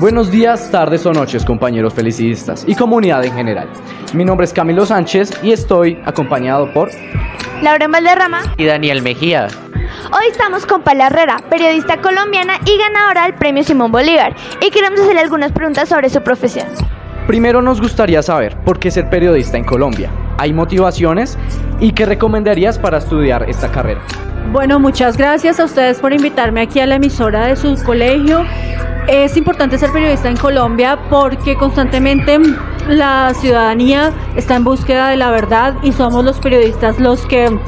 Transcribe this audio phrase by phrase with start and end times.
[0.00, 3.68] Buenos días, tardes o noches, compañeros felicistas y comunidad en general.
[4.14, 6.88] Mi nombre es Camilo Sánchez y estoy acompañado por
[7.62, 9.48] Laura Valderrama y Daniel Mejía.
[10.12, 15.00] Hoy estamos con Paula Herrera, periodista colombiana y ganadora del premio Simón Bolívar, y queremos
[15.00, 16.68] hacerle algunas preguntas sobre su profesión.
[17.26, 20.12] Primero nos gustaría saber por qué ser periodista en Colombia.
[20.38, 21.36] ¿Hay motivaciones?
[21.80, 24.00] ¿Y qué recomendarías para estudiar esta carrera?
[24.52, 28.44] Bueno, muchas gracias a ustedes por invitarme aquí a la emisora de su colegio.
[29.08, 32.38] Es importante ser periodista en Colombia porque constantemente
[32.88, 37.58] la ciudadanía está en búsqueda de la verdad y somos los periodistas los que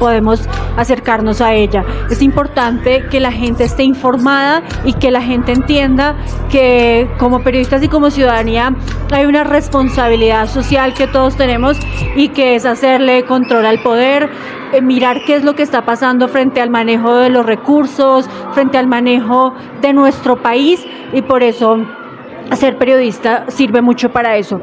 [0.00, 1.84] podemos acercarnos a ella.
[2.10, 6.16] Es importante que la gente esté informada y que la gente entienda
[6.50, 8.74] que como periodistas y como ciudadanía
[9.12, 11.78] hay una responsabilidad social que todos tenemos
[12.16, 14.30] y que es hacerle control al poder,
[14.72, 18.78] eh, mirar qué es lo que está pasando frente al manejo de los recursos, frente
[18.78, 21.76] al manejo de nuestro país y por eso
[22.56, 24.60] ser periodista sirve mucho para eso.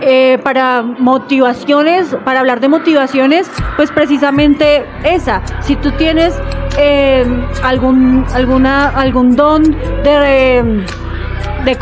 [0.00, 5.42] Eh, para motivaciones, para hablar de motivaciones, pues precisamente esa.
[5.60, 6.38] Si tú tienes
[6.78, 7.24] eh,
[7.62, 10.62] algún, alguna, algún don de,
[11.64, 11.76] de,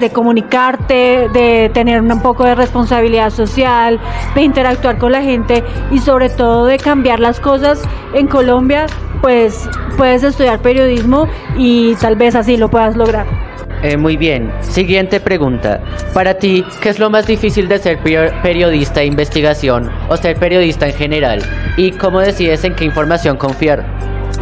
[0.00, 4.00] de comunicarte, de tener un poco de responsabilidad social,
[4.34, 7.82] de interactuar con la gente y sobre todo de cambiar las cosas
[8.14, 8.86] en Colombia,
[9.24, 13.26] pues puedes estudiar periodismo y tal vez así lo puedas lograr.
[13.82, 14.52] Eh, muy bien.
[14.60, 15.82] Siguiente pregunta.
[16.12, 20.88] Para ti, ¿qué es lo más difícil de ser periodista de investigación o ser periodista
[20.88, 21.42] en general?
[21.78, 23.86] ¿Y cómo decides en qué información confiar?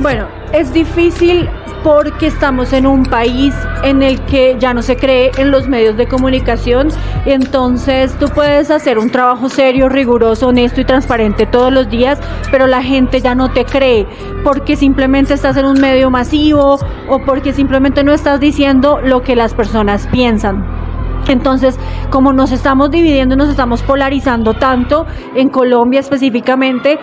[0.00, 1.48] Bueno, es difícil
[1.82, 5.96] porque estamos en un país en el que ya no se cree en los medios
[5.96, 6.88] de comunicación,
[7.26, 12.18] entonces tú puedes hacer un trabajo serio, riguroso, honesto y transparente todos los días,
[12.50, 14.06] pero la gente ya no te cree
[14.44, 19.36] porque simplemente estás en un medio masivo o porque simplemente no estás diciendo lo que
[19.36, 20.81] las personas piensan.
[21.28, 21.78] Entonces,
[22.10, 26.98] como nos estamos dividiendo, nos estamos polarizando tanto, en Colombia específicamente,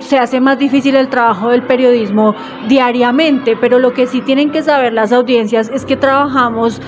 [0.00, 2.34] se hace más difícil el trabajo del periodismo
[2.68, 6.80] diariamente, pero lo que sí tienen que saber las audiencias es que trabajamos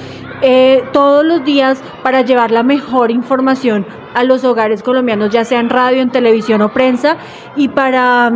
[0.42, 5.60] eh, todos los días para llevar la mejor información a los hogares colombianos, ya sea
[5.60, 7.16] en radio, en televisión o prensa,
[7.54, 8.32] y para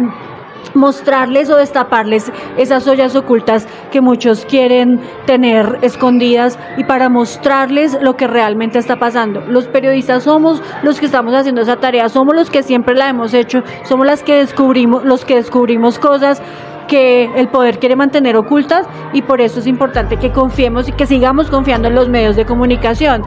[0.74, 8.14] mostrarles o destaparles esas ollas ocultas que muchos quieren tener escondidas y para mostrarles lo
[8.14, 9.40] que realmente está pasando.
[9.40, 13.34] Los periodistas somos los que estamos haciendo esa tarea, somos los que siempre la hemos
[13.34, 16.42] hecho, somos las que descubrimos, los que descubrimos cosas
[16.86, 21.06] que el poder quiere mantener ocultas y por eso es importante que confiemos y que
[21.06, 23.22] sigamos confiando en los medios de comunicación.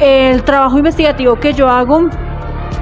[0.00, 2.08] El trabajo investigativo que yo hago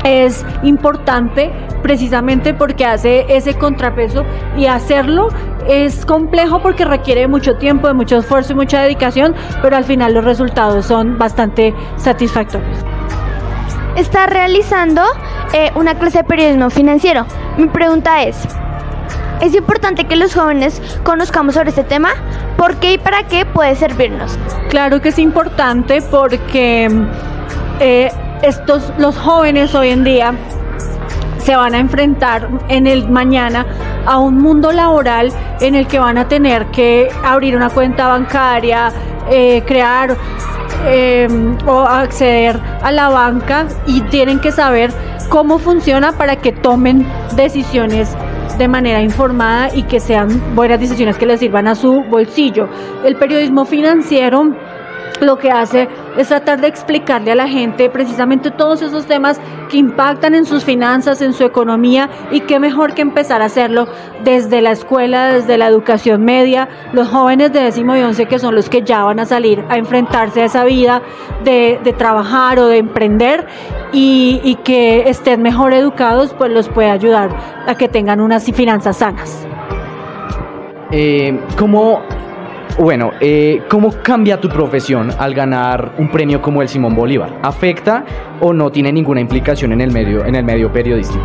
[0.05, 1.51] es importante
[1.83, 4.25] precisamente porque hace ese contrapeso
[4.57, 5.29] y hacerlo
[5.69, 10.15] es complejo porque requiere mucho tiempo, de mucho esfuerzo y mucha dedicación, pero al final
[10.15, 12.79] los resultados son bastante satisfactorios.
[13.97, 15.03] Está realizando
[15.53, 17.27] eh, una clase de periodismo financiero.
[17.59, 18.37] Mi pregunta es,
[19.41, 22.11] ¿es importante que los jóvenes conozcamos sobre este tema?
[22.57, 24.39] ¿Por qué y para qué puede servirnos?
[24.71, 26.89] Claro que es importante porque...
[27.81, 28.11] Eh,
[28.43, 30.35] estos, los jóvenes hoy en día
[31.39, 33.67] se van a enfrentar en el mañana
[34.07, 38.93] a un mundo laboral en el que van a tener que abrir una cuenta bancaria,
[39.31, 40.17] eh, crear
[40.87, 44.93] em, o acceder a la banca y tienen que saber
[45.29, 48.17] cómo funciona para que tomen decisiones
[48.59, 52.69] de manera informada y que sean buenas decisiones que les sirvan a su bolsillo.
[53.05, 54.53] El periodismo financiero
[55.23, 59.41] lo que hace es tratar de explicarle a la gente precisamente todos esos temas
[59.71, 63.87] que impactan en sus finanzas, en su economía y qué mejor que empezar a hacerlo
[64.25, 68.55] desde la escuela, desde la educación media, los jóvenes de décimo y once que son
[68.55, 71.03] los que ya van a salir a enfrentarse a esa vida
[71.45, 73.47] de, trabajar o de emprender
[73.93, 77.31] y, que estén mejor educados, pues los puede ayudar
[77.67, 79.47] a que tengan unas finanzas sanas.
[80.91, 82.01] Eh, ¿Cómo
[82.79, 87.39] bueno, eh, ¿cómo cambia tu profesión al ganar un premio como el Simón Bolívar?
[87.43, 88.05] ¿Afecta
[88.41, 91.25] o no tiene ninguna implicación en el medio, en el medio periodístico?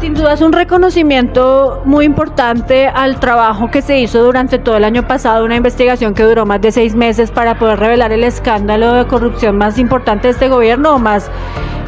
[0.00, 4.84] Sin duda es un reconocimiento muy importante al trabajo que se hizo durante todo el
[4.84, 8.94] año pasado, una investigación que duró más de seis meses para poder revelar el escándalo
[8.94, 11.30] de corrupción más importante de este gobierno o más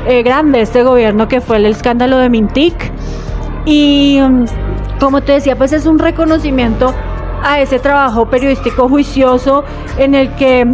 [0.08, 2.92] eh, grande de este gobierno que fue el escándalo de Mintic.
[3.64, 4.44] Y mm,
[4.98, 6.92] como te decía, pues es un reconocimiento
[7.42, 9.64] a ese trabajo periodístico juicioso
[9.98, 10.66] en el que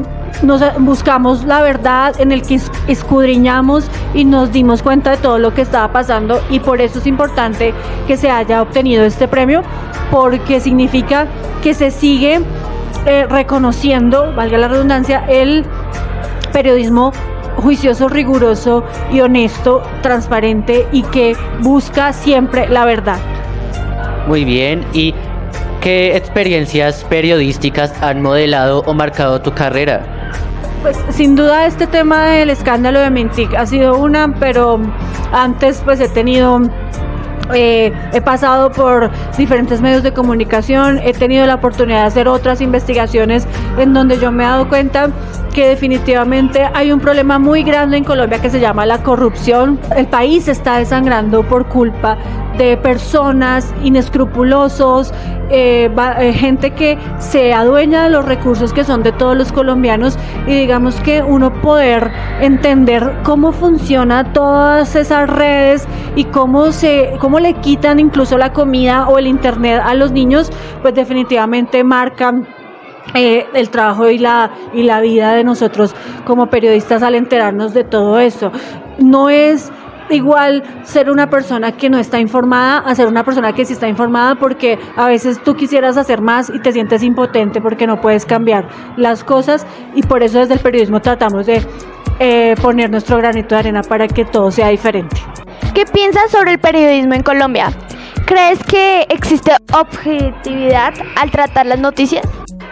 [0.43, 5.55] nos buscamos la verdad, en el que escudriñamos y nos dimos cuenta de todo lo
[5.55, 7.73] que estaba pasando y por eso es importante
[8.07, 9.63] que se haya obtenido este premio
[10.11, 11.27] porque significa
[11.63, 12.41] que se sigue
[13.07, 15.65] eh, reconociendo, valga la redundancia, el
[16.53, 17.12] periodismo
[17.57, 23.19] juicioso, riguroso y honesto, transparente y que busca siempre la verdad.
[24.27, 25.15] Muy bien, ¿y
[25.87, 30.03] qué experiencias periodísticas han modelado o marcado tu carrera?
[30.83, 34.81] Pues sin duda este tema del escándalo de Mintic ha sido una, pero
[35.31, 36.61] antes pues he tenido
[37.55, 42.61] eh, he pasado por diferentes medios de comunicación, he tenido la oportunidad de hacer otras
[42.61, 43.47] investigaciones
[43.79, 45.11] en donde yo me he dado cuenta
[45.55, 49.81] que definitivamente hay un problema muy grande en Colombia que se llama la corrupción.
[49.97, 52.19] El país está desangrando por culpa
[52.59, 55.13] de personas inescrupulosos,
[55.49, 60.19] eh, eh, gente que se adueña de los recursos que son de todos los colombianos
[60.47, 62.11] y digamos que uno poder
[62.41, 69.07] entender cómo funciona todas esas redes y cómo se cómo le quitan incluso la comida
[69.09, 70.51] o el internet a los niños,
[70.83, 72.49] pues definitivamente marcan
[73.15, 77.85] eh, el trabajo y la, y la vida de nosotros como periodistas al enterarnos de
[77.85, 78.51] todo eso.
[78.99, 79.71] No es
[80.11, 83.89] igual ser una persona que no está informada a ser una persona que sí está
[83.89, 88.25] informada porque a veces tú quisieras hacer más y te sientes impotente porque no puedes
[88.25, 91.67] cambiar las cosas y por eso desde el periodismo tratamos de
[92.19, 95.17] eh, poner nuestro granito de arena para que todo sea diferente.
[95.76, 97.70] ¿Qué piensas sobre el periodismo en Colombia?
[98.25, 102.26] ¿Crees que existe objetividad al tratar las noticias?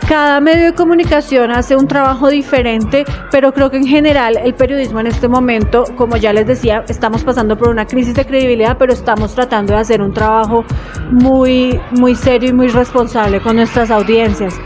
[0.08, 5.00] Cada medio de comunicación hace un trabajo diferente, pero creo que en general el periodismo
[5.00, 8.94] en este momento, como ya les decía, estamos pasando por una crisis de credibilidad, pero
[8.94, 10.64] estamos tratando de hacer un trabajo
[11.10, 14.58] muy, muy serio y muy responsable con nuestras audiencias.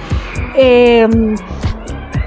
[0.55, 1.35] Em,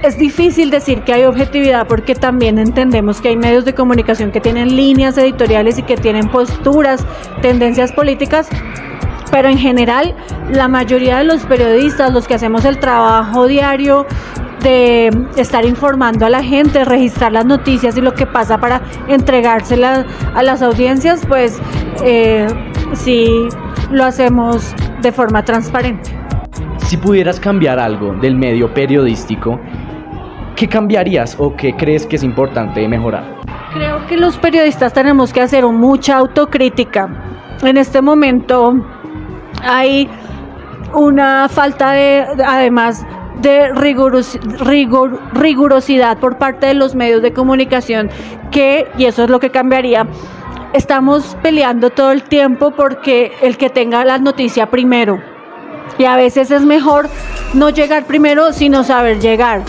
[0.03, 4.39] es difícil decir que hay objetividad porque también entendemos que hay medios de comunicación que
[4.39, 7.05] tienen líneas editoriales y que tienen posturas,
[7.41, 8.49] tendencias políticas
[9.31, 10.13] pero en general
[10.51, 14.05] la mayoría de los periodistas, los que hacemos el trabajo diario
[14.61, 20.05] de estar informando a la gente, registrar las noticias y lo que pasa para entregárselas
[20.35, 21.59] a las audiencias, pues
[22.03, 22.45] eh,
[22.93, 23.47] sí
[23.89, 26.11] lo hacemos de forma transparente.
[26.77, 29.59] Si pudieras cambiar algo del medio periodístico,
[30.61, 33.23] ¿qué cambiarías o qué crees que es importante mejorar?
[33.73, 37.09] Creo que los periodistas tenemos que hacer mucha autocrítica.
[37.63, 38.75] En este momento
[39.63, 40.07] hay
[40.93, 43.03] una falta de, además
[43.41, 43.69] de
[45.33, 48.11] rigurosidad por parte de los medios de comunicación
[48.51, 50.05] que, y eso es lo que cambiaría,
[50.73, 55.19] estamos peleando todo el tiempo porque el que tenga la noticia primero.
[55.97, 57.09] Y a veces es mejor
[57.55, 59.63] no llegar primero, sino saber llegar,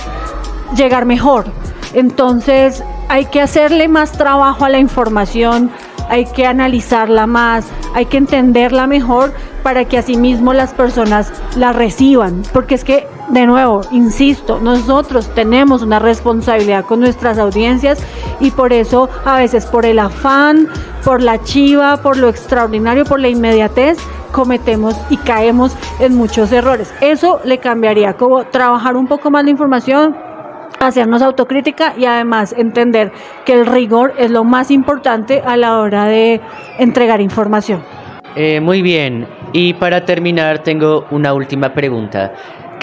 [0.74, 1.46] llegar mejor.
[1.94, 5.70] Entonces hay que hacerle más trabajo a la información,
[6.08, 9.32] hay que analizarla más, hay que entenderla mejor
[9.62, 12.42] para que asimismo las personas la reciban.
[12.52, 17.98] Porque es que, de nuevo, insisto, nosotros tenemos una responsabilidad con nuestras audiencias
[18.40, 20.68] y por eso a veces por el afán,
[21.04, 23.98] por la chiva, por lo extraordinario, por la inmediatez,
[24.32, 26.92] cometemos y caemos en muchos errores.
[27.00, 30.16] Eso le cambiaría como trabajar un poco más la información,
[30.86, 33.12] hacernos autocrítica y además entender
[33.44, 36.40] que el rigor es lo más importante a la hora de
[36.78, 37.82] entregar información.
[38.34, 42.32] Eh, muy bien, y para terminar tengo una última pregunta.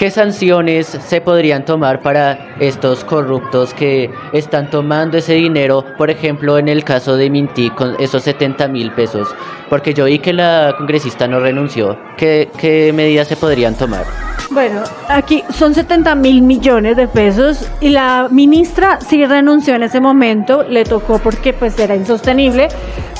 [0.00, 6.56] ¿Qué sanciones se podrían tomar para estos corruptos que están tomando ese dinero, por ejemplo,
[6.56, 9.28] en el caso de Minty, con esos 70 mil pesos?
[9.68, 11.98] Porque yo vi que la congresista no renunció.
[12.16, 14.29] ¿Qué, qué medidas se podrían tomar?
[14.50, 20.00] Bueno, aquí son 70 mil millones de pesos y la ministra sí renunció en ese
[20.00, 22.66] momento, le tocó porque pues era insostenible,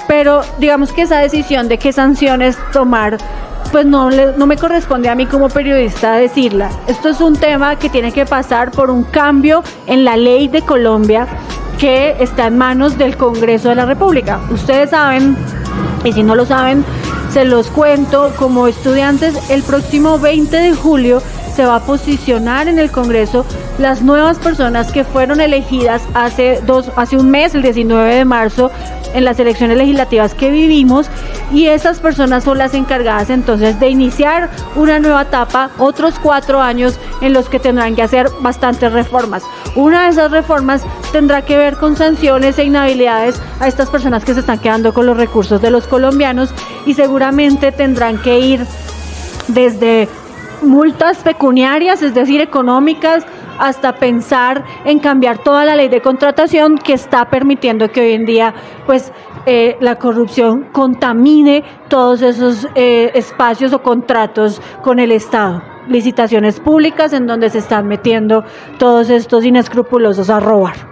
[0.08, 3.16] pero digamos que esa decisión de qué sanciones tomar
[3.70, 6.68] pues no, no me corresponde a mí como periodista decirla.
[6.88, 10.62] Esto es un tema que tiene que pasar por un cambio en la ley de
[10.62, 11.28] Colombia
[11.78, 14.40] que está en manos del Congreso de la República.
[14.50, 15.36] Ustedes saben,
[16.02, 16.84] y si no lo saben,
[17.32, 21.22] se los cuento, como estudiantes, el próximo 20 de julio
[21.60, 23.44] se va a posicionar en el Congreso
[23.76, 28.70] las nuevas personas que fueron elegidas hace, dos, hace un mes, el 19 de marzo,
[29.12, 31.10] en las elecciones legislativas que vivimos
[31.52, 36.98] y esas personas son las encargadas entonces de iniciar una nueva etapa, otros cuatro años
[37.20, 39.42] en los que tendrán que hacer bastantes reformas.
[39.74, 44.32] Una de esas reformas tendrá que ver con sanciones e inhabilidades a estas personas que
[44.32, 46.54] se están quedando con los recursos de los colombianos
[46.86, 48.66] y seguramente tendrán que ir
[49.48, 50.08] desde
[50.62, 53.26] multas pecuniarias, es decir, económicas,
[53.58, 58.24] hasta pensar en cambiar toda la ley de contratación que está permitiendo que hoy en
[58.24, 58.54] día
[58.86, 59.12] pues
[59.46, 65.62] eh, la corrupción contamine todos esos eh, espacios o contratos con el Estado.
[65.88, 68.44] licitaciones públicas en donde se están metiendo
[68.78, 70.89] todos estos inescrupulosos a robar.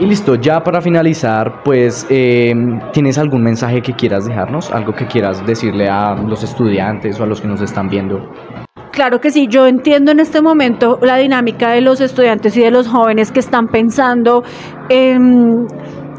[0.00, 2.54] Y listo, ya para finalizar, pues, eh,
[2.92, 4.70] ¿tienes algún mensaje que quieras dejarnos?
[4.70, 8.30] ¿Algo que quieras decirle a los estudiantes o a los que nos están viendo?
[8.92, 12.70] Claro que sí, yo entiendo en este momento la dinámica de los estudiantes y de
[12.70, 14.44] los jóvenes que están pensando
[14.88, 15.66] en,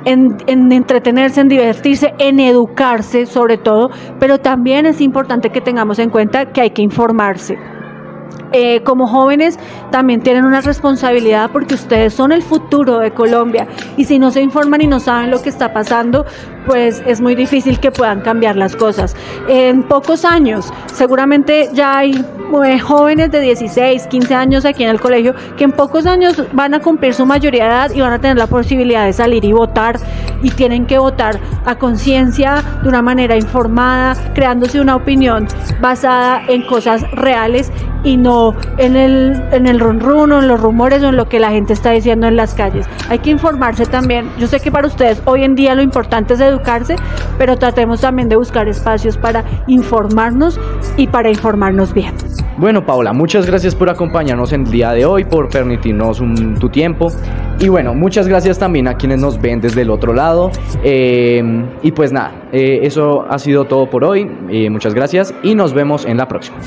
[0.03, 5.99] en, en, entretenerse, en divertirse, en educarse sobre todo, pero también es importante que tengamos
[5.99, 7.57] en cuenta que hay que informarse.
[8.51, 9.59] Eh, como jóvenes
[9.91, 13.67] también tienen una responsabilidad porque ustedes son el futuro de Colombia.
[13.95, 16.25] Y si no se informan y no saben lo que está pasando,
[16.69, 19.15] pues es muy difícil que puedan cambiar las cosas.
[19.47, 22.11] En pocos años, seguramente ya hay
[22.63, 26.75] eh, jóvenes de 16, 15 años aquí en el colegio que en pocos años van
[26.75, 29.51] a cumplir su mayoría de edad y van a tener la posibilidad de salir y
[29.51, 29.97] votar
[30.43, 35.47] y tienen que votar a conciencia, de una manera informada, creándose una opinión
[35.81, 37.71] basada en cosas reales
[38.03, 41.27] y no en el, en el run run o en los rumores o en lo
[41.27, 42.87] que la gente está diciendo en las calles.
[43.09, 44.29] Hay que informarse también.
[44.37, 46.95] Yo sé que para ustedes hoy en día lo importante es educarse,
[47.37, 50.59] pero tratemos también de buscar espacios para informarnos
[50.97, 52.13] y para informarnos bien.
[52.57, 56.69] Bueno, Paula, muchas gracias por acompañarnos en el día de hoy, por permitirnos un, tu
[56.69, 57.07] tiempo.
[57.59, 60.51] Y bueno, muchas gracias también a quienes nos ven desde el otro lado.
[60.83, 61.41] Eh,
[61.81, 64.29] y pues nada, eh, eso ha sido todo por hoy.
[64.49, 66.57] Eh, muchas gracias y nos vemos en la próxima.